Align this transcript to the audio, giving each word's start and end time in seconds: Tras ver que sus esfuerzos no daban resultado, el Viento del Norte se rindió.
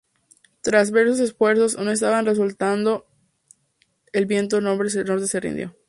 Tras 0.61 0.89
ver 0.89 1.05
que 1.05 1.11
sus 1.11 1.19
esfuerzos 1.19 1.77
no 1.77 1.93
daban 1.95 2.25
resultado, 2.25 3.05
el 4.13 4.25
Viento 4.25 4.55
del 4.55 4.65
Norte 4.65 4.89
se 5.29 5.39
rindió. 5.39 5.75